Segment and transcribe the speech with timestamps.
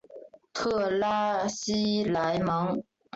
[0.51, 2.81] 特拉西莱蒙。